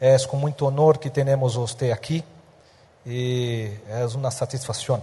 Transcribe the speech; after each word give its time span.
É 0.00 0.16
com 0.26 0.36
muito 0.36 0.64
honor 0.64 0.98
que 0.98 1.10
temos 1.10 1.56
você 1.56 1.90
aqui 1.90 2.24
e 3.04 3.72
é 3.88 4.06
uma 4.14 4.30
satisfação. 4.30 5.02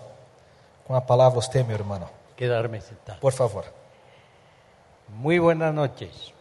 Com 0.85 0.95
a 0.95 1.01
palavra, 1.01 1.41
você, 1.41 1.63
meu 1.63 1.75
irmão. 1.75 2.07
Quedarme 2.37 2.79
sentado. 2.79 3.19
Por 3.19 3.33
favor. 3.33 3.65
Muy 5.09 5.39
buenas 5.39 5.73
noches. 5.73 6.33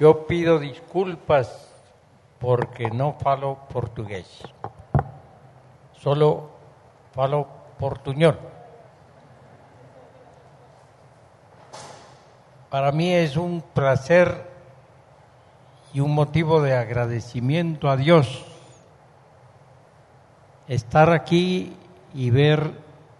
Yo 0.00 0.26
pido 0.26 0.58
disculpas 0.58 1.68
porque 2.38 2.88
no 2.90 3.14
falo 3.20 3.58
portugués. 3.68 4.26
Solo 6.00 6.50
falo 7.12 7.46
portuñol. 7.78 8.38
Para 12.70 12.92
mí 12.92 13.12
es 13.12 13.36
un 13.36 13.62
placer 13.62 14.57
y 15.92 16.00
un 16.00 16.14
motivo 16.14 16.62
de 16.62 16.74
agradecimiento 16.74 17.88
a 17.88 17.96
Dios 17.96 18.44
estar 20.68 21.10
aquí 21.10 21.72
y 22.14 22.30
ver 22.30 22.72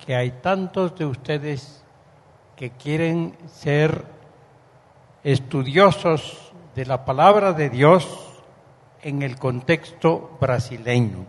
que 0.05 0.15
hay 0.15 0.31
tantos 0.31 0.97
de 0.99 1.07
ustedes 1.07 1.83
que 2.57 2.71
quieren 2.71 3.37
ser 3.47 4.05
estudiosos 5.25 6.53
de 6.75 6.87
la 6.87 7.05
palabra 7.05 7.53
de 7.53 7.71
Dios 7.71 8.07
en 9.03 9.23
el 9.23 9.39
contexto 9.39 10.37
brasileño. 10.41 11.25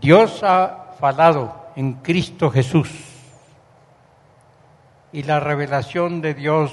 Dios 0.00 0.42
ha 0.42 0.94
falado 0.98 1.70
en 1.76 1.94
Cristo 1.94 2.50
Jesús 2.50 2.90
y 5.12 5.22
la 5.22 5.40
revelación 5.40 6.20
de 6.20 6.34
Dios 6.34 6.72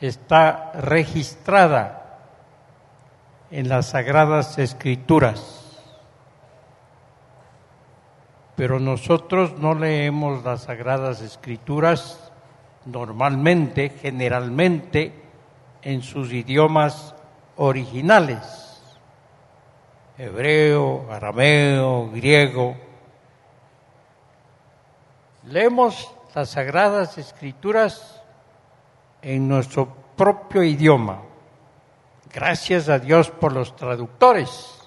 está 0.00 0.72
registrada 0.74 2.18
en 3.50 3.68
las 3.68 3.86
sagradas 3.90 4.58
escrituras. 4.58 5.54
Pero 8.56 8.80
nosotros 8.80 9.58
no 9.58 9.74
leemos 9.74 10.44
las 10.44 10.62
sagradas 10.64 11.20
escrituras 11.20 12.32
normalmente, 12.84 13.90
generalmente, 13.90 15.12
en 15.82 16.02
sus 16.02 16.32
idiomas 16.32 17.14
originales, 17.56 18.82
hebreo, 20.16 21.06
arameo, 21.10 22.10
griego. 22.10 22.76
Leemos 25.44 26.12
las 26.34 26.50
sagradas 26.50 27.16
escrituras 27.18 28.17
en 29.22 29.48
nuestro 29.48 29.88
propio 30.16 30.62
idioma. 30.62 31.22
Gracias 32.32 32.88
a 32.88 32.98
Dios 32.98 33.30
por 33.30 33.52
los 33.52 33.74
traductores. 33.74 34.78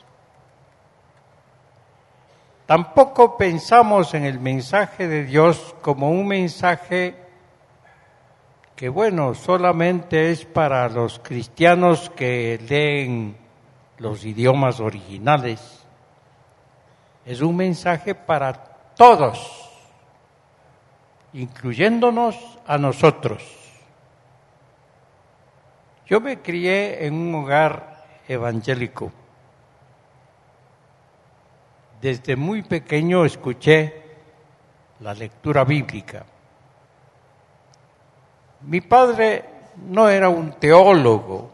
Tampoco 2.65 3.35
pensamos 3.35 4.13
en 4.13 4.23
el 4.23 4.39
mensaje 4.39 5.07
de 5.07 5.25
Dios 5.25 5.75
como 5.81 6.11
un 6.11 6.27
mensaje 6.27 7.15
que, 8.75 8.87
bueno, 8.87 9.33
solamente 9.33 10.31
es 10.31 10.45
para 10.45 10.87
los 10.87 11.19
cristianos 11.19 12.09
que 12.11 12.59
leen 12.69 13.35
los 13.97 14.23
idiomas 14.25 14.79
originales. 14.79 15.85
Es 17.25 17.41
un 17.41 17.57
mensaje 17.57 18.15
para 18.15 18.53
todos, 18.95 19.69
incluyéndonos 21.33 22.37
a 22.65 22.77
nosotros. 22.77 23.60
Yo 26.11 26.19
me 26.19 26.41
crié 26.41 27.07
en 27.07 27.13
un 27.13 27.33
hogar 27.35 28.03
evangélico 28.27 29.13
desde 32.01 32.35
muy 32.35 32.63
pequeño 32.63 33.23
escuché 33.23 34.03
la 34.99 35.13
lectura 35.13 35.63
bíblica. 35.63 36.25
Mi 38.61 38.81
padre 38.81 39.45
no 39.87 40.09
era 40.09 40.27
un 40.27 40.51
teólogo, 40.53 41.49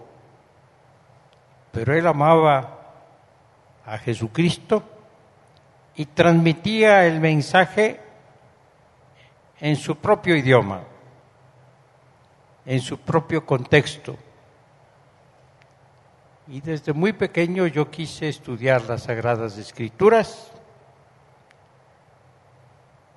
pero 1.72 1.94
él 1.94 2.08
amaba 2.08 2.80
a 3.86 3.98
Jesucristo 4.00 4.82
y 5.96 6.06
transmitía 6.08 7.06
el 7.06 7.20
mensaje 7.20 8.00
en 9.60 9.76
su 9.76 9.98
propio 9.98 10.36
idioma, 10.36 10.82
en 12.66 12.80
su 12.80 12.98
propio 12.98 13.46
contexto. 13.46 14.18
Y 16.50 16.62
desde 16.62 16.94
muy 16.94 17.14
pequeño 17.14 17.68
yo 17.68 17.92
quise 17.92 18.30
estudiar 18.30 18.84
las 18.84 19.04
Sagradas 19.04 19.58
Escrituras 19.58 20.52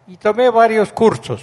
y 0.09 0.17
tomé 0.17 0.51
varios 0.51 0.93
cursos. 0.93 1.43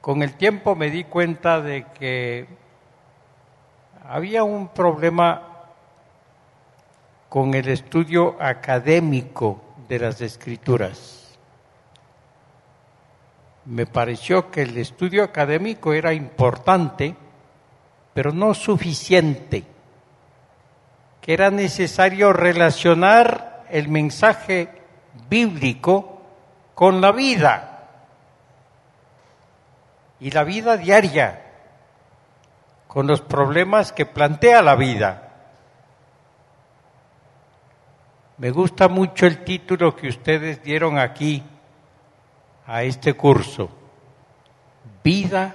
Con 0.00 0.22
el 0.22 0.36
tiempo 0.36 0.74
me 0.74 0.90
di 0.90 1.04
cuenta 1.04 1.60
de 1.60 1.84
que 1.98 2.46
había 4.08 4.42
un 4.44 4.68
problema 4.68 5.42
con 7.28 7.52
el 7.52 7.68
estudio 7.68 8.36
académico 8.40 9.60
de 9.88 9.98
las 9.98 10.20
escrituras. 10.22 11.38
Me 13.66 13.84
pareció 13.84 14.50
que 14.50 14.62
el 14.62 14.78
estudio 14.78 15.24
académico 15.24 15.92
era 15.92 16.14
importante, 16.14 17.16
pero 18.16 18.32
no 18.32 18.54
suficiente, 18.54 19.62
que 21.20 21.34
era 21.34 21.50
necesario 21.50 22.32
relacionar 22.32 23.66
el 23.68 23.88
mensaje 23.88 24.70
bíblico 25.28 26.22
con 26.74 27.02
la 27.02 27.12
vida 27.12 27.90
y 30.18 30.30
la 30.30 30.44
vida 30.44 30.78
diaria, 30.78 31.42
con 32.88 33.06
los 33.06 33.20
problemas 33.20 33.92
que 33.92 34.06
plantea 34.06 34.62
la 34.62 34.76
vida. 34.76 35.34
Me 38.38 38.50
gusta 38.50 38.88
mucho 38.88 39.26
el 39.26 39.44
título 39.44 39.94
que 39.94 40.08
ustedes 40.08 40.62
dieron 40.62 40.98
aquí 40.98 41.42
a 42.66 42.82
este 42.82 43.12
curso, 43.12 43.68
Vida 45.04 45.54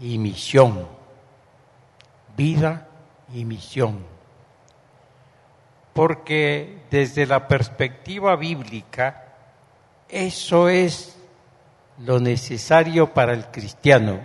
y 0.00 0.16
Misión 0.18 1.01
vida 2.36 2.88
y 3.32 3.44
misión. 3.44 4.04
Porque 5.92 6.84
desde 6.90 7.26
la 7.26 7.46
perspectiva 7.48 8.36
bíblica, 8.36 9.34
eso 10.08 10.68
es 10.68 11.18
lo 11.98 12.18
necesario 12.18 13.12
para 13.12 13.32
el 13.32 13.46
cristiano, 13.46 14.20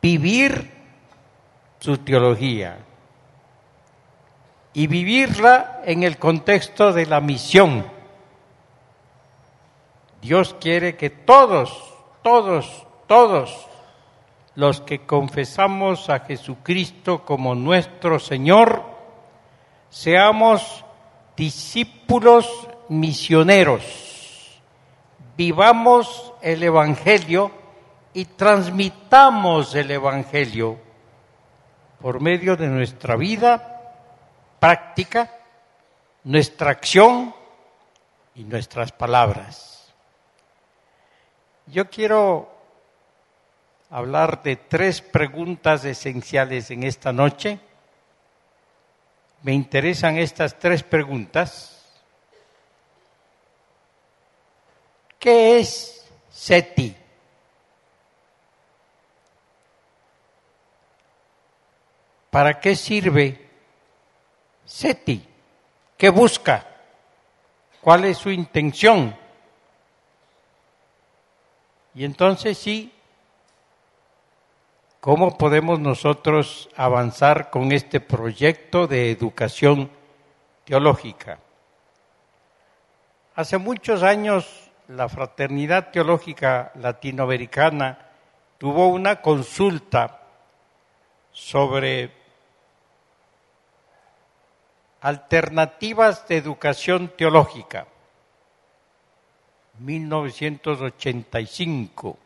vivir 0.00 0.72
su 1.78 1.98
teología 1.98 2.78
y 4.72 4.86
vivirla 4.86 5.82
en 5.84 6.02
el 6.02 6.18
contexto 6.18 6.92
de 6.92 7.06
la 7.06 7.20
misión. 7.20 7.86
Dios 10.20 10.56
quiere 10.60 10.96
que 10.96 11.10
todos, 11.10 11.94
todos, 12.22 12.86
todos 13.06 13.68
los 14.56 14.80
que 14.80 15.06
confesamos 15.06 16.08
a 16.08 16.20
Jesucristo 16.20 17.24
como 17.24 17.54
nuestro 17.54 18.18
Señor, 18.18 18.84
seamos 19.90 20.84
discípulos 21.36 22.68
misioneros, 22.88 24.60
vivamos 25.36 26.32
el 26.40 26.62
Evangelio 26.62 27.50
y 28.14 28.24
transmitamos 28.24 29.74
el 29.74 29.90
Evangelio 29.90 30.78
por 32.00 32.20
medio 32.20 32.56
de 32.56 32.68
nuestra 32.68 33.14
vida 33.16 33.76
práctica, 34.58 35.30
nuestra 36.24 36.70
acción 36.70 37.34
y 38.34 38.44
nuestras 38.44 38.90
palabras. 38.90 39.94
Yo 41.66 41.90
quiero 41.90 42.55
hablar 43.90 44.42
de 44.42 44.56
tres 44.56 45.00
preguntas 45.00 45.84
esenciales 45.84 46.70
en 46.70 46.82
esta 46.82 47.12
noche. 47.12 47.60
Me 49.42 49.52
interesan 49.52 50.18
estas 50.18 50.58
tres 50.58 50.82
preguntas. 50.82 51.72
¿Qué 55.18 55.58
es 55.58 56.06
SETI? 56.30 56.96
¿Para 62.30 62.60
qué 62.60 62.76
sirve 62.76 63.48
SETI? 64.64 65.26
¿Qué 65.96 66.10
busca? 66.10 66.66
¿Cuál 67.80 68.04
es 68.04 68.18
su 68.18 68.30
intención? 68.30 69.16
Y 71.94 72.04
entonces 72.04 72.58
sí, 72.58 72.92
¿Cómo 75.00 75.38
podemos 75.38 75.78
nosotros 75.78 76.68
avanzar 76.76 77.50
con 77.50 77.72
este 77.72 78.00
proyecto 78.00 78.86
de 78.86 79.10
educación 79.10 79.90
teológica? 80.64 81.38
Hace 83.34 83.58
muchos 83.58 84.02
años 84.02 84.70
la 84.88 85.08
Fraternidad 85.08 85.90
Teológica 85.90 86.72
Latinoamericana 86.74 87.98
tuvo 88.58 88.88
una 88.88 89.20
consulta 89.20 90.22
sobre 91.30 92.10
alternativas 95.02 96.26
de 96.26 96.38
educación 96.38 97.12
teológica, 97.16 97.86
1985. 99.78 102.18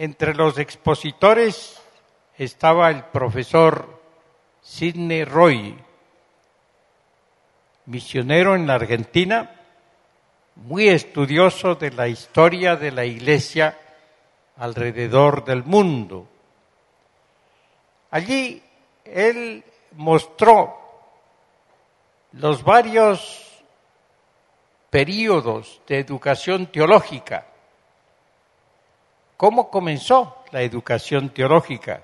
Entre 0.00 0.32
los 0.32 0.56
expositores 0.58 1.82
estaba 2.36 2.88
el 2.88 3.06
profesor 3.06 4.00
Sidney 4.62 5.24
Roy, 5.24 5.76
misionero 7.86 8.54
en 8.54 8.68
la 8.68 8.74
Argentina, 8.74 9.60
muy 10.54 10.88
estudioso 10.88 11.74
de 11.74 11.90
la 11.90 12.06
historia 12.06 12.76
de 12.76 12.92
la 12.92 13.04
Iglesia 13.04 13.76
alrededor 14.58 15.44
del 15.44 15.64
mundo. 15.64 16.28
Allí 18.12 18.62
él 19.04 19.64
mostró 19.94 20.78
los 22.34 22.62
varios 22.62 23.64
periodos 24.90 25.80
de 25.88 25.98
educación 25.98 26.68
teológica. 26.68 27.48
¿Cómo 29.38 29.70
comenzó 29.70 30.42
la 30.50 30.62
educación 30.62 31.28
teológica? 31.30 32.02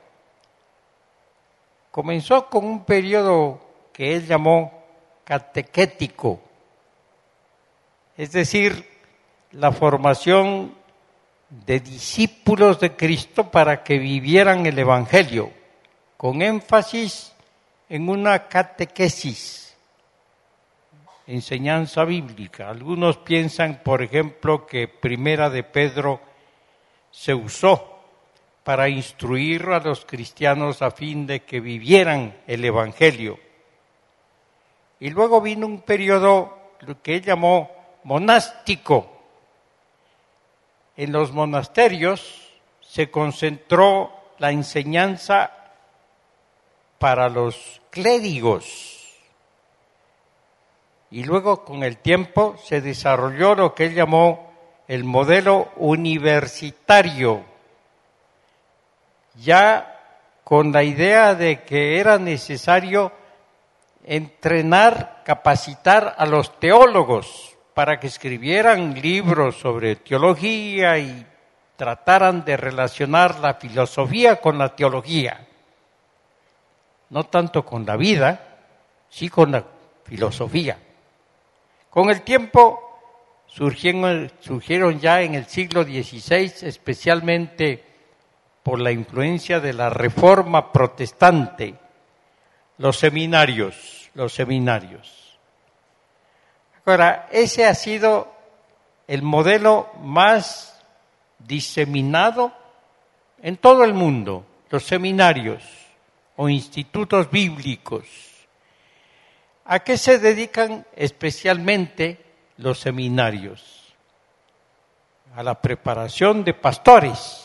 Comenzó 1.91 2.49
con 2.49 2.65
un 2.65 2.85
periodo 2.85 3.61
que 3.93 4.15
él 4.15 4.25
llamó 4.25 4.85
catequético, 5.25 6.41
es 8.17 8.31
decir, 8.31 8.89
la 9.51 9.73
formación 9.73 10.77
de 11.49 11.81
discípulos 11.81 12.79
de 12.79 12.95
Cristo 12.95 13.51
para 13.51 13.83
que 13.83 13.99
vivieran 13.99 14.65
el 14.67 14.79
Evangelio, 14.79 15.51
con 16.17 16.41
énfasis 16.41 17.35
en 17.89 18.09
una 18.11 18.47
catequesis, 18.47 19.77
enseñanza 21.27 22.05
bíblica. 22.05 22.69
Algunos 22.69 23.17
piensan, 23.17 23.81
por 23.83 24.03
ejemplo, 24.03 24.67
que 24.67 24.87
Primera 24.87 25.51
de 25.51 25.65
Pedro 25.65 26.21
se 27.15 27.33
usó 27.33 28.01
para 28.65 28.89
instruir 28.89 29.67
a 29.67 29.79
los 29.79 30.05
cristianos 30.05 30.83
a 30.83 30.91
fin 30.91 31.29
de 31.29 31.45
que 31.45 31.61
vivieran 31.61 32.37
el 32.49 32.65
Evangelio. 32.65 33.39
Y 34.99 35.11
luego 35.11 35.41
vino 35.41 35.67
un 35.67 35.83
periodo 35.83 36.59
que 37.03 37.17
él 37.17 37.23
llamó 37.23 37.71
monástico. 38.03 39.13
En 40.97 41.13
los 41.13 41.31
monasterios 41.31 42.51
se 42.81 43.11
concentró 43.13 44.11
la 44.39 44.51
enseñanza 44.51 45.53
para 46.99 47.29
los 47.29 47.81
clérigos. 47.91 49.15
Y 51.13 51.23
luego 51.23 51.65
con 51.65 51.85
el 51.85 51.99
tiempo 51.99 52.57
se 52.59 52.81
desarrolló 52.81 53.55
lo 53.55 53.75
que 53.75 53.87
él 53.87 53.95
llamó 53.95 54.54
el 54.89 55.05
modelo 55.05 55.73
universitario, 55.77 57.45
ya 59.37 60.01
con 60.45 60.73
la 60.73 60.83
idea 60.83 61.35
de 61.35 61.63
que 61.63 61.99
era 61.99 62.19
necesario 62.19 63.13
entrenar, 64.05 65.23
capacitar 65.25 66.15
a 66.19 66.27
los 66.27 66.61
teólogos 66.61 67.57
para 67.73 67.99
que 67.99 68.07
escribieran 68.07 69.01
libros 69.01 69.57
sobre 69.57 69.97
teología 69.97 70.99
y 70.99 71.27
trataran 71.77 72.45
de 72.45 72.57
relacionar 72.57 73.41
la 73.41 73.55
filosofía 73.55 74.41
con 74.41 74.59
la 74.59 74.77
teología. 74.77 75.47
No 77.11 77.25
tanto 77.25 77.65
con 77.65 77.85
la 77.87 77.97
vida, 77.97 78.41
sí 79.09 79.29
con 79.29 79.53
la 79.53 79.65
filosofía. 80.05 80.79
Con 81.91 82.11
el 82.11 82.23
tiempo 82.23 82.94
surgieron, 83.46 85.00
ya 85.00 85.23
en 85.23 85.35
el 85.35 85.46
siglo 85.46 85.85
XVI, 85.85 86.67
especialmente 86.67 87.85
por 88.62 88.81
la 88.81 88.91
influencia 88.91 89.61
de 89.61 89.73
la 89.73 89.91
reforma 89.91 90.73
protestante, 90.73 91.75
los 92.79 92.99
seminarios, 92.99 94.11
los 94.14 94.32
seminarios. 94.32 95.38
Ahora, 96.85 97.29
ese 97.31 97.67
ha 97.67 97.75
sido 97.75 98.32
el 99.06 99.23
modelo 99.23 99.91
más 100.00 100.82
diseminado 101.38 102.52
en 103.43 103.56
todo 103.56 103.85
el 103.85 103.94
mundo, 103.94 104.46
los 104.70 104.85
seminarios 104.85 105.62
o 106.37 106.49
institutos 106.49 107.31
bíblicos. 107.31 108.06
¿A 109.67 109.81
qué 109.81 109.96
se 109.96 110.19
dedican 110.19 110.87
especialmente 110.96 112.25
los 112.59 112.81
seminarios? 112.81 113.95
A 115.35 115.43
la 115.43 115.61
preparación 115.61 116.45
de 116.45 116.55
pastores 116.55 117.45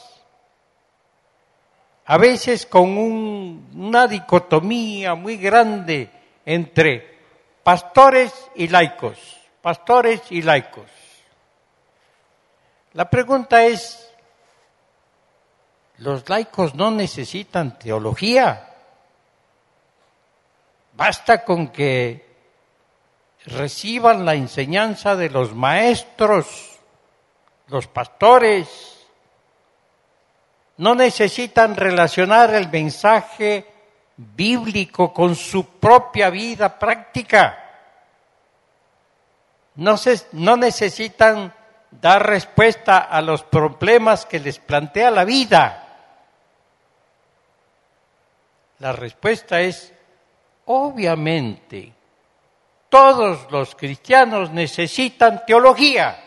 a 2.09 2.17
veces 2.17 2.65
con 2.65 2.97
una 2.97 4.07
dicotomía 4.07 5.13
muy 5.13 5.37
grande 5.37 6.09
entre 6.43 7.19
pastores 7.61 8.49
y 8.55 8.67
laicos, 8.67 9.19
pastores 9.61 10.23
y 10.31 10.41
laicos. 10.41 10.89
La 12.93 13.07
pregunta 13.11 13.63
es, 13.63 14.11
¿los 15.99 16.27
laicos 16.27 16.73
no 16.73 16.89
necesitan 16.89 17.77
teología? 17.77 18.73
Basta 20.93 21.45
con 21.45 21.67
que 21.67 22.28
reciban 23.45 24.25
la 24.25 24.35
enseñanza 24.35 25.15
de 25.15 25.29
los 25.29 25.53
maestros, 25.53 26.79
los 27.67 27.87
pastores, 27.87 29.07
no 30.77 30.95
necesitan 30.95 31.75
relacionar 31.75 32.53
el 32.53 32.69
mensaje 32.69 33.65
bíblico 34.15 35.13
con 35.13 35.35
su 35.35 35.65
propia 35.65 36.29
vida 36.29 36.79
práctica. 36.79 37.65
No, 39.75 39.95
no 40.33 40.57
necesitan 40.57 41.53
dar 41.91 42.25
respuesta 42.25 42.99
a 42.99 43.21
los 43.21 43.43
problemas 43.43 44.25
que 44.25 44.39
les 44.39 44.59
plantea 44.59 45.11
la 45.11 45.25
vida. 45.25 45.85
La 48.79 48.93
respuesta 48.93 49.59
es, 49.59 49.93
obviamente, 50.65 51.93
todos 52.89 53.51
los 53.51 53.75
cristianos 53.75 54.51
necesitan 54.51 55.45
teología 55.45 56.25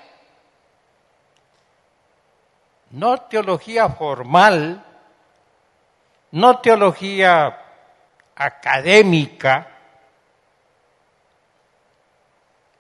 no 2.93 3.17
teología 3.23 3.89
formal, 3.89 4.85
no 6.31 6.59
teología 6.59 7.59
académica. 8.37 9.69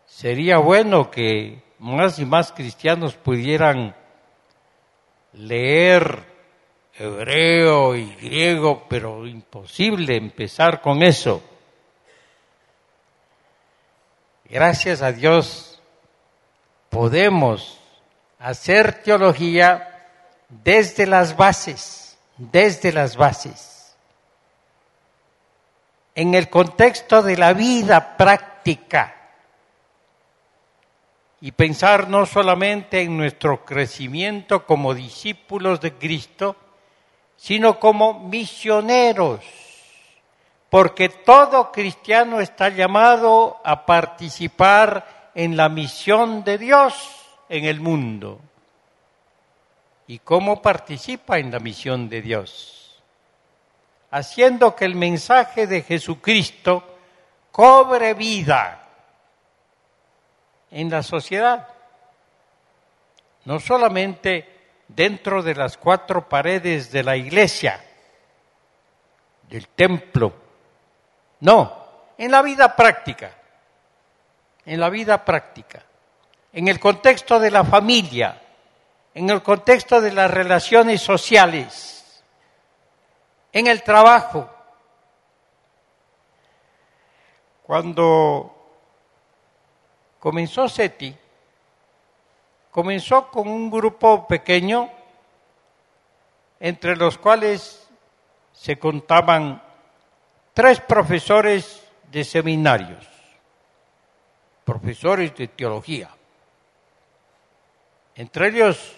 Sería 0.07 0.59
bueno 0.59 1.11
que 1.11 1.63
más 1.79 2.19
y 2.19 2.27
más 2.27 2.53
cristianos 2.53 3.15
pudieran 3.15 3.97
leer 5.33 6.25
hebreo 6.95 7.97
y 7.97 8.15
griego, 8.17 8.85
pero 8.89 9.27
imposible 9.27 10.17
empezar 10.17 10.83
con 10.83 11.03
eso. 11.03 11.43
Gracias 14.53 15.01
a 15.01 15.13
Dios 15.13 15.81
podemos 16.91 17.81
hacer 18.39 19.03
teología 19.03 20.07
desde 20.51 21.07
las 21.07 21.39
bases, 21.39 22.19
desde 22.37 22.93
las 22.93 23.17
bases, 23.17 23.97
en 26.15 26.35
el 26.35 26.51
contexto 26.51 27.23
de 27.23 27.39
la 27.39 27.55
vida 27.55 28.15
práctica 28.19 29.17
y 31.41 31.53
pensar 31.53 32.11
no 32.11 32.27
solamente 32.27 33.01
en 33.01 33.17
nuestro 33.17 33.65
crecimiento 33.65 34.67
como 34.67 34.93
discípulos 34.93 35.81
de 35.81 35.95
Cristo, 35.95 36.57
sino 37.39 37.81
como 37.81 38.29
misioneros, 38.29 39.62
porque 40.73 41.11
todo 41.11 41.71
cristiano 41.71 42.41
está 42.41 42.71
llamado 42.71 43.61
a 43.63 43.85
participar 43.85 45.31
en 45.35 45.55
la 45.55 45.69
misión 45.69 46.45
de 46.45 46.57
Dios 46.57 47.11
en 47.51 47.67
el 47.67 47.79
mundo. 47.79 48.41
y 50.07 50.19
cómo 50.19 50.63
participa 50.63 51.39
en 51.39 51.51
la 51.51 51.59
misión 51.59 52.09
de 52.09 52.23
Dios, 52.23 53.03
haciendo 54.11 54.75
que 54.75 54.85
el 54.87 54.95
mensaje 54.95 55.67
de 55.67 55.83
Jesucristo 55.83 56.83
cobre 57.51 58.15
vida 58.15 58.83
en 60.71 60.91
la 60.91 61.03
sociedad, 61.03 61.69
no 63.45 63.61
solamente 63.61 64.49
dentro 64.89 65.43
de 65.43 65.55
las 65.55 65.77
cuatro 65.77 66.29
paredes 66.29 66.91
de 66.91 67.03
la 67.03 67.17
iglesia, 67.17 67.83
del 69.49 69.69
templo, 69.69 70.42
no, 71.43 71.73
en 72.19 72.31
la 72.31 72.41
vida 72.41 72.77
práctica, 72.77 73.33
en 74.65 74.79
la 74.79 74.89
vida 74.89 75.25
práctica, 75.25 75.83
en 76.53 76.69
el 76.69 76.79
contexto 76.79 77.41
de 77.41 77.51
la 77.51 77.65
familia, 77.65 78.41
en 79.13 79.29
el 79.29 79.43
contexto 79.43 80.01
de 80.01 80.13
las 80.13 80.31
relaciones 80.31 81.03
sociales, 81.03 82.23
en 83.53 83.67
el 83.67 83.83
trabajo. 83.83 84.49
Cuando 87.65 88.55
comenzó 90.21 90.69
SETI, 90.69 91.17
comenzó 92.71 93.29
con 93.33 93.49
un 93.49 93.69
grupo 93.69 94.29
pequeño, 94.29 94.89
entre 96.61 96.95
los 96.95 97.19
cuales 97.19 97.89
se 98.53 98.79
contaban 98.79 99.72
tres 100.53 100.81
profesores 100.81 101.83
de 102.11 102.25
seminarios, 102.25 103.07
profesores 104.65 105.35
de 105.35 105.49
teología. 105.49 106.11
Entre 108.15 108.49
ellos 108.49 108.97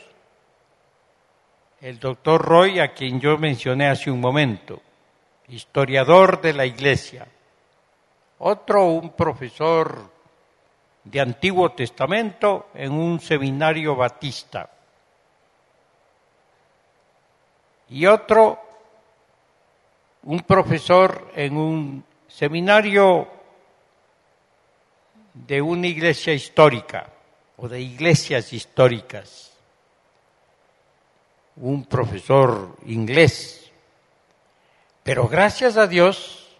el 1.80 1.98
doctor 1.98 2.40
Roy, 2.40 2.80
a 2.80 2.94
quien 2.94 3.20
yo 3.20 3.36
mencioné 3.36 3.88
hace 3.88 4.10
un 4.10 4.20
momento, 4.20 4.80
historiador 5.48 6.40
de 6.40 6.54
la 6.54 6.64
Iglesia. 6.64 7.26
Otro, 8.38 8.86
un 8.86 9.10
profesor 9.10 10.10
de 11.04 11.20
Antiguo 11.20 11.72
Testamento 11.72 12.68
en 12.74 12.92
un 12.92 13.20
seminario 13.20 13.94
batista. 13.94 14.70
Y 17.90 18.06
otro, 18.06 18.58
un 20.24 20.40
profesor 20.40 21.30
en 21.34 21.56
un 21.56 22.04
seminario 22.28 23.28
de 25.32 25.62
una 25.62 25.86
iglesia 25.86 26.32
histórica 26.32 27.06
o 27.56 27.68
de 27.68 27.80
iglesias 27.80 28.52
históricas. 28.52 29.52
Un 31.56 31.84
profesor 31.84 32.76
inglés. 32.86 33.70
Pero 35.02 35.28
gracias 35.28 35.76
a 35.76 35.86
Dios 35.86 36.56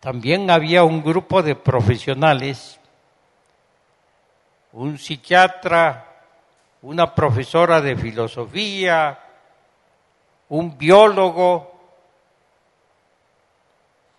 también 0.00 0.50
había 0.50 0.84
un 0.84 1.02
grupo 1.02 1.42
de 1.42 1.54
profesionales 1.54 2.78
un 4.72 4.98
psiquiatra, 4.98 6.08
una 6.82 7.14
profesora 7.14 7.80
de 7.80 7.94
filosofía, 7.96 9.18
un 10.48 10.76
biólogo 10.76 11.71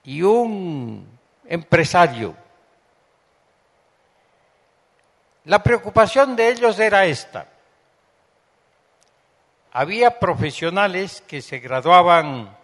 y 0.04 0.22
un 0.22 1.08
empresario. 1.46 2.36
La 5.46 5.62
preocupación 5.62 6.36
de 6.36 6.50
ellos 6.50 6.80
era 6.80 7.06
esta. 7.06 7.48
Había 9.72 10.20
profesionales 10.20 11.24
que 11.28 11.42
se 11.42 11.60
graduaban 11.60 12.56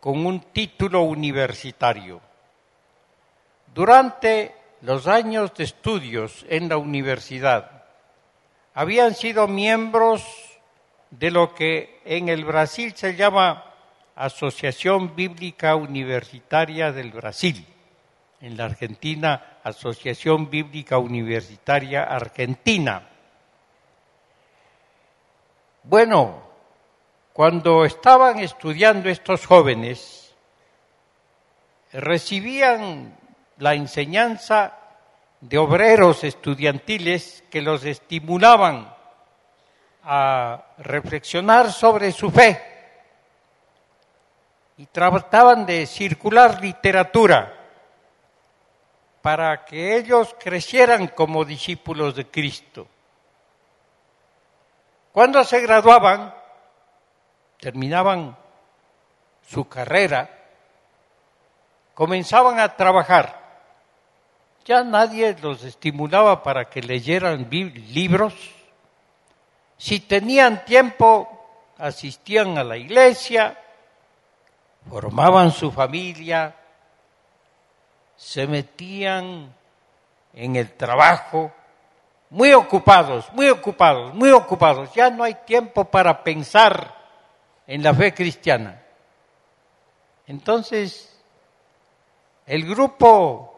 con 0.00 0.24
un 0.24 0.40
título 0.40 1.02
universitario. 1.02 2.20
Durante 3.74 4.54
los 4.82 5.06
años 5.06 5.52
de 5.54 5.64
estudios 5.64 6.46
en 6.48 6.68
la 6.68 6.78
universidad, 6.78 7.84
habían 8.74 9.14
sido 9.14 9.46
miembros 9.46 10.24
de 11.10 11.30
lo 11.30 11.54
que 11.54 12.00
en 12.04 12.28
el 12.28 12.44
Brasil 12.44 12.94
se 12.96 13.14
llama 13.16 13.69
Asociación 14.20 15.16
Bíblica 15.16 15.74
Universitaria 15.76 16.92
del 16.92 17.10
Brasil, 17.10 17.66
en 18.42 18.54
la 18.54 18.66
Argentina 18.66 19.56
Asociación 19.64 20.50
Bíblica 20.50 20.98
Universitaria 20.98 22.02
Argentina. 22.02 23.08
Bueno, 25.84 26.42
cuando 27.32 27.86
estaban 27.86 28.40
estudiando 28.40 29.08
estos 29.08 29.46
jóvenes, 29.46 30.34
recibían 31.94 33.16
la 33.56 33.72
enseñanza 33.72 34.74
de 35.40 35.56
obreros 35.56 36.24
estudiantiles 36.24 37.42
que 37.50 37.62
los 37.62 37.86
estimulaban 37.86 38.94
a 40.04 40.62
reflexionar 40.76 41.72
sobre 41.72 42.12
su 42.12 42.30
fe 42.30 42.69
y 44.80 44.86
trataban 44.86 45.66
de 45.66 45.86
circular 45.86 46.58
literatura 46.62 47.54
para 49.20 49.66
que 49.66 49.98
ellos 49.98 50.34
crecieran 50.40 51.08
como 51.08 51.44
discípulos 51.44 52.16
de 52.16 52.26
Cristo. 52.26 52.88
Cuando 55.12 55.44
se 55.44 55.60
graduaban, 55.60 56.34
terminaban 57.58 58.34
su 59.46 59.68
carrera, 59.68 60.30
comenzaban 61.92 62.58
a 62.58 62.74
trabajar 62.74 63.38
ya 64.64 64.82
nadie 64.82 65.36
los 65.42 65.62
estimulaba 65.62 66.42
para 66.42 66.70
que 66.70 66.80
leyeran 66.80 67.50
libros. 67.50 68.32
Si 69.76 70.00
tenían 70.00 70.64
tiempo, 70.64 71.74
asistían 71.76 72.56
a 72.56 72.64
la 72.64 72.78
iglesia, 72.78 73.59
formaban 74.88 75.50
su 75.50 75.70
familia, 75.70 76.54
se 78.16 78.46
metían 78.46 79.54
en 80.34 80.56
el 80.56 80.76
trabajo, 80.76 81.52
muy 82.30 82.52
ocupados, 82.52 83.32
muy 83.32 83.48
ocupados, 83.48 84.14
muy 84.14 84.30
ocupados. 84.30 84.92
Ya 84.94 85.10
no 85.10 85.24
hay 85.24 85.34
tiempo 85.46 85.84
para 85.84 86.22
pensar 86.22 86.96
en 87.66 87.82
la 87.82 87.92
fe 87.94 88.14
cristiana. 88.14 88.82
Entonces, 90.26 91.20
el 92.46 92.64
grupo 92.68 93.50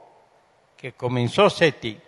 que 0.76 0.92
comenzó 0.92 1.48
SETI, 1.48 2.00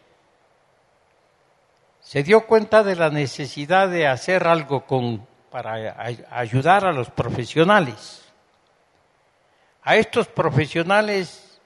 se 2.00 2.22
dio 2.22 2.46
cuenta 2.46 2.82
de 2.82 2.96
la 2.96 3.08
necesidad 3.08 3.88
de 3.88 4.06
hacer 4.06 4.46
algo 4.46 4.84
con, 4.84 5.26
para 5.50 5.96
ayudar 6.30 6.84
a 6.84 6.92
los 6.92 7.08
profesionales, 7.08 8.23
a 9.84 9.96
estos 9.96 10.26
profesionales 10.26 11.60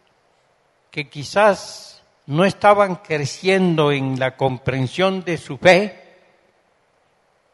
que 0.90 1.08
quizás 1.08 2.02
no 2.26 2.44
estaban 2.44 2.96
creciendo 2.96 3.92
en 3.92 4.18
la 4.18 4.36
comprensión 4.36 5.24
de 5.24 5.38
su 5.38 5.56
fe 5.56 6.04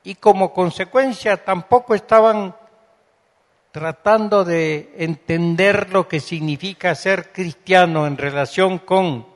y 0.02 0.16
como 0.16 0.52
consecuencia 0.52 1.44
tampoco 1.44 1.94
estaban 1.94 2.56
tratando 3.70 4.44
de 4.44 4.94
entender 4.98 5.90
lo 5.90 6.08
que 6.08 6.20
significa 6.20 6.94
ser 6.94 7.32
cristiano 7.32 8.06
en 8.06 8.16
relación 8.16 8.78
con 8.78 9.26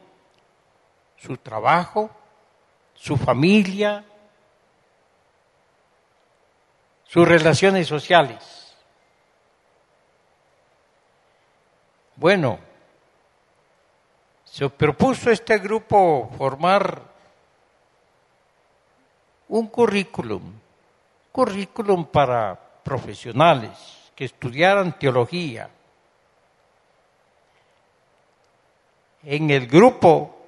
su 1.17 1.37
trabajo, 1.39 2.11
su 2.95 3.17
familia, 3.17 4.05
sus 7.05 7.27
relaciones 7.27 7.87
sociales. 7.89 8.68
Bueno, 12.19 12.59
se 14.45 14.69
propuso 14.69 15.31
este 15.31 15.57
grupo 15.59 16.29
formar 16.37 17.01
un 19.47 19.69
currículum, 19.69 20.43
currículum 21.31 22.07
para 22.07 22.59
profesionales 22.83 24.11
que 24.17 24.25
estudiaran 24.25 24.99
teología. 24.99 25.71
En 29.23 29.51
el 29.51 29.69
grupo 29.69 30.41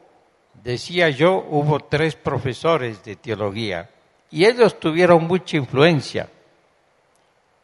decía 0.54 1.08
yo, 1.10 1.46
hubo 1.50 1.78
tres 1.78 2.16
profesores 2.16 3.04
de 3.04 3.14
teología 3.14 3.88
y 4.28 4.44
ellos 4.44 4.80
tuvieron 4.80 5.24
mucha 5.28 5.56
influencia. 5.56 6.28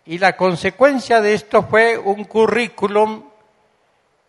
Y 0.04 0.18
la 0.18 0.36
consecuencia 0.36 1.20
de 1.20 1.34
esto 1.34 1.64
fue 1.64 1.98
un 1.98 2.22
currículum 2.22 3.30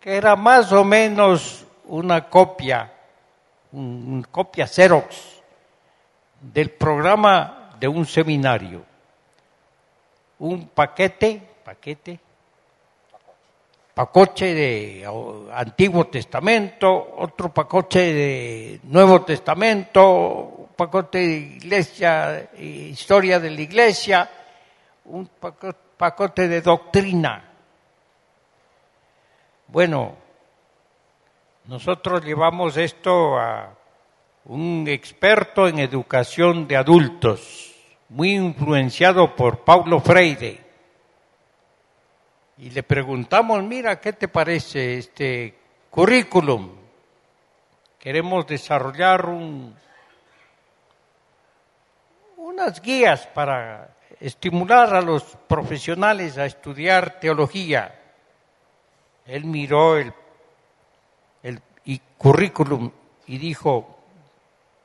que 0.00 0.16
era 0.16 0.36
más 0.36 0.72
o 0.72 0.84
menos 0.84 1.66
una 1.86 2.28
copia, 2.28 2.92
una 3.72 4.26
copia 4.26 4.66
Xerox 4.66 5.42
del 6.40 6.70
programa 6.70 7.70
de 7.78 7.88
un 7.88 8.06
seminario. 8.06 8.84
un 10.40 10.68
paquete, 10.68 11.42
paquete, 11.64 12.20
pacoche 13.92 14.54
de 14.54 15.04
Antiguo 15.52 16.06
Testamento, 16.06 17.16
otro 17.18 17.52
pacoche 17.52 18.14
de 18.14 18.80
Nuevo 18.84 19.22
Testamento, 19.22 20.68
pacote 20.76 21.18
de 21.18 21.36
iglesia, 21.58 22.50
historia 22.56 23.40
de 23.40 23.50
la 23.50 23.60
iglesia, 23.60 24.30
un 25.06 25.28
pacote 25.96 26.46
de 26.46 26.60
doctrina. 26.62 27.47
Bueno, 29.68 30.16
nosotros 31.66 32.24
llevamos 32.24 32.76
esto 32.76 33.38
a 33.38 33.76
un 34.46 34.86
experto 34.88 35.68
en 35.68 35.78
educación 35.78 36.66
de 36.66 36.76
adultos, 36.76 37.74
muy 38.08 38.34
influenciado 38.34 39.36
por 39.36 39.64
Paulo 39.64 40.00
Freire 40.00 40.68
y 42.56 42.70
le 42.70 42.82
preguntamos, 42.82 43.62
mira, 43.62 44.00
¿qué 44.00 44.12
te 44.14 44.26
parece 44.26 44.98
este 44.98 45.54
currículum? 45.90 46.76
Queremos 47.98 48.46
desarrollar 48.46 49.26
un, 49.26 49.76
unas 52.36 52.80
guías 52.80 53.26
para 53.28 53.96
estimular 54.18 54.94
a 54.94 55.00
los 55.00 55.22
profesionales 55.46 56.36
a 56.38 56.46
estudiar 56.46 57.20
teología. 57.20 57.94
Él 59.28 59.44
miró 59.44 59.96
el, 59.96 60.12
el 61.42 61.62
currículum 62.16 62.90
y 63.26 63.38
dijo, 63.38 63.98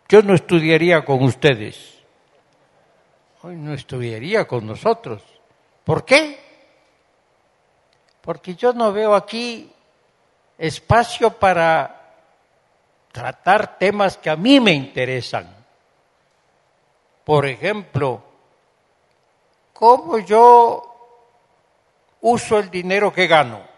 yo 0.08 0.22
no 0.22 0.36
estudiaría 0.36 1.04
con 1.04 1.24
ustedes. 1.24 2.04
Hoy 3.42 3.56
no 3.56 3.74
estudiaría 3.74 4.46
con 4.46 4.68
nosotros. 4.68 5.24
¿Por 5.84 6.06
qué? 6.06 6.44
porque 8.24 8.56
yo 8.56 8.72
no 8.72 8.94
veo 8.94 9.14
aquí 9.16 9.70
espacio 10.58 11.32
para 11.32 12.16
tratar 13.12 13.78
temas 13.78 14.18
que 14.18 14.30
a 14.30 14.38
mí 14.38 14.62
me 14.62 14.72
interesan. 14.72 15.54
Por 17.26 17.46
ejemplo, 17.46 18.24
cómo 19.74 20.20
yo 20.20 20.90
uso 22.22 22.60
el 22.60 22.72
dinero 22.72 23.12
que 23.12 23.28
gano. 23.28 23.73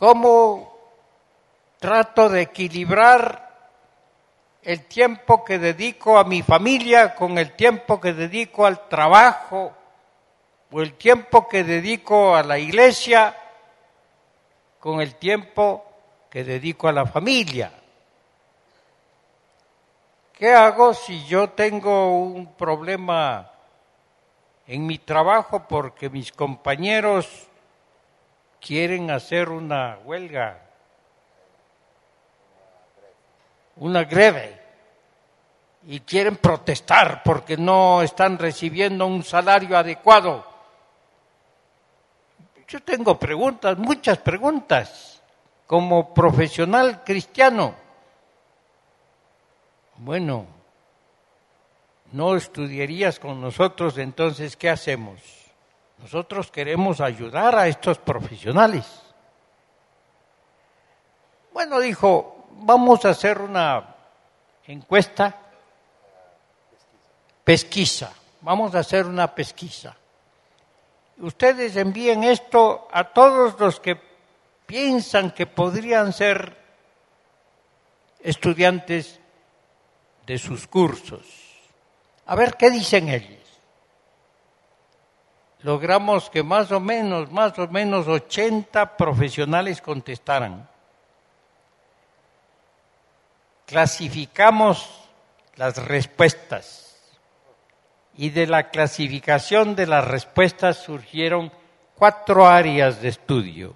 Cómo 0.00 0.78
trato 1.78 2.30
de 2.30 2.40
equilibrar 2.40 3.50
el 4.62 4.86
tiempo 4.86 5.44
que 5.44 5.58
dedico 5.58 6.18
a 6.18 6.24
mi 6.24 6.40
familia 6.40 7.14
con 7.14 7.36
el 7.36 7.54
tiempo 7.54 8.00
que 8.00 8.14
dedico 8.14 8.64
al 8.64 8.88
trabajo 8.88 9.74
o 10.72 10.80
el 10.80 10.94
tiempo 10.94 11.46
que 11.46 11.64
dedico 11.64 12.34
a 12.34 12.42
la 12.42 12.58
iglesia 12.58 13.36
con 14.78 15.02
el 15.02 15.16
tiempo 15.16 15.84
que 16.30 16.44
dedico 16.44 16.88
a 16.88 16.92
la 16.92 17.04
familia. 17.04 17.70
¿Qué 20.32 20.54
hago 20.54 20.94
si 20.94 21.26
yo 21.26 21.50
tengo 21.50 22.16
un 22.16 22.54
problema 22.54 23.50
en 24.66 24.86
mi 24.86 24.96
trabajo 24.96 25.68
porque 25.68 26.08
mis 26.08 26.32
compañeros 26.32 27.49
quieren 28.60 29.10
hacer 29.10 29.48
una 29.48 29.98
huelga, 30.04 30.60
una 33.76 34.04
greve, 34.04 34.60
y 35.86 36.00
quieren 36.00 36.36
protestar 36.36 37.22
porque 37.22 37.56
no 37.56 38.02
están 38.02 38.38
recibiendo 38.38 39.06
un 39.06 39.24
salario 39.24 39.76
adecuado? 39.76 40.46
Yo 42.68 42.80
tengo 42.82 43.18
preguntas, 43.18 43.76
muchas 43.78 44.18
preguntas, 44.18 45.20
como 45.66 46.14
profesional 46.14 47.02
cristiano. 47.04 47.74
Bueno, 49.96 50.46
no 52.12 52.36
estudiarías 52.36 53.18
con 53.18 53.40
nosotros, 53.40 53.98
entonces, 53.98 54.56
¿qué 54.56 54.70
hacemos? 54.70 55.39
Nosotros 56.00 56.50
queremos 56.50 57.00
ayudar 57.00 57.54
a 57.56 57.68
estos 57.68 57.98
profesionales. 57.98 58.86
Bueno, 61.52 61.78
dijo, 61.80 62.46
vamos 62.52 63.04
a 63.04 63.10
hacer 63.10 63.40
una 63.40 63.96
encuesta, 64.66 65.36
pesquisa, 67.44 68.12
vamos 68.40 68.74
a 68.74 68.80
hacer 68.80 69.06
una 69.06 69.34
pesquisa 69.34 69.96
ustedes 71.20 71.76
envíen 71.76 72.24
esto 72.24 72.88
a 72.92 73.04
todos 73.04 73.58
los 73.58 73.80
que 73.80 74.00
piensan 74.66 75.30
que 75.30 75.46
podrían 75.46 76.12
ser 76.12 76.56
estudiantes 78.20 79.20
de 80.26 80.38
sus 80.38 80.66
cursos. 80.66 81.22
A 82.26 82.34
ver 82.34 82.56
qué 82.56 82.70
dicen 82.70 83.08
ellos. 83.08 83.39
Logramos 85.62 86.30
que 86.30 86.42
más 86.42 86.72
o 86.72 86.80
menos, 86.80 87.30
más 87.30 87.58
o 87.58 87.68
menos 87.68 88.08
80 88.08 88.96
profesionales 88.96 89.82
contestaran. 89.82 90.68
Clasificamos 93.66 95.08
las 95.56 95.76
respuestas 95.76 96.90
y 98.16 98.30
de 98.30 98.46
la 98.46 98.70
clasificación 98.70 99.76
de 99.76 99.86
las 99.86 100.06
respuestas 100.06 100.78
surgieron 100.78 101.52
cuatro 101.94 102.46
áreas 102.46 103.00
de 103.02 103.08
estudio. 103.08 103.74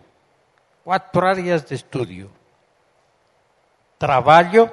Cuatro 0.82 1.28
áreas 1.28 1.68
de 1.68 1.76
estudio. 1.76 2.30
Trabajo, 3.98 4.72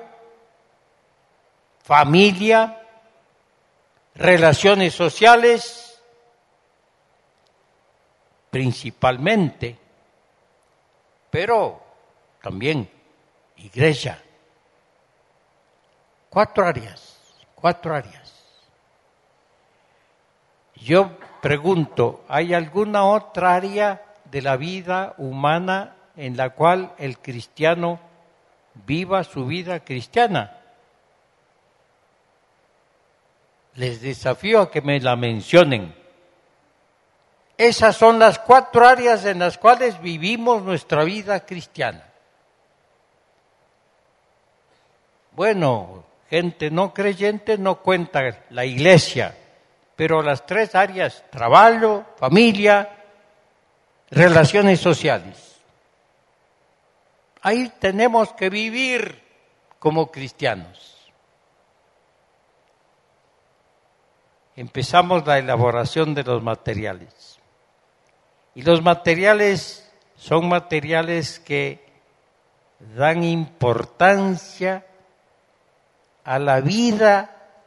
familia, 1.83 2.81
relaciones 4.15 4.93
sociales, 4.93 5.90
principalmente, 8.51 9.75
pero 11.31 11.81
también 12.43 12.87
iglesia. 13.55 14.21
Cuatro 16.29 16.67
áreas, 16.67 17.19
cuatro 17.55 17.95
áreas. 17.95 18.31
Yo 20.75 21.17
pregunto, 21.41 22.25
¿hay 22.27 22.53
alguna 22.53 23.05
otra 23.05 23.55
área 23.55 24.01
de 24.25 24.41
la 24.41 24.57
vida 24.57 25.15
humana 25.17 25.95
en 26.15 26.35
la 26.35 26.51
cual 26.51 26.93
el 26.97 27.19
cristiano 27.19 27.99
viva 28.85 29.23
su 29.23 29.45
vida 29.45 29.79
cristiana? 29.81 30.57
Les 33.75 34.01
desafío 34.01 34.61
a 34.61 34.71
que 34.71 34.81
me 34.81 34.99
la 34.99 35.15
mencionen. 35.15 36.00
Esas 37.61 37.95
son 37.95 38.17
las 38.17 38.39
cuatro 38.39 38.87
áreas 38.87 39.23
en 39.23 39.37
las 39.37 39.59
cuales 39.59 40.01
vivimos 40.01 40.63
nuestra 40.63 41.03
vida 41.03 41.45
cristiana. 41.45 42.03
Bueno, 45.33 46.03
gente 46.27 46.71
no 46.71 46.91
creyente 46.91 47.59
no 47.59 47.75
cuenta 47.83 48.45
la 48.49 48.65
iglesia, 48.65 49.37
pero 49.95 50.23
las 50.23 50.43
tres 50.43 50.73
áreas, 50.73 51.23
trabajo, 51.29 52.03
familia, 52.17 52.89
relaciones 54.09 54.79
sociales. 54.79 55.61
Ahí 57.43 57.71
tenemos 57.77 58.33
que 58.33 58.49
vivir 58.49 59.23
como 59.77 60.09
cristianos. 60.09 60.97
Empezamos 64.55 65.27
la 65.27 65.37
elaboración 65.37 66.15
de 66.15 66.23
los 66.23 66.41
materiales. 66.41 67.40
Y 68.53 68.63
los 68.63 68.81
materiales 68.81 69.89
son 70.15 70.49
materiales 70.49 71.39
que 71.39 71.85
dan 72.95 73.23
importancia 73.23 74.85
a 76.23 76.39
la 76.39 76.61
vida 76.61 77.40